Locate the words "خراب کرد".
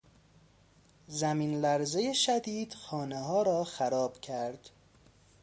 3.63-4.69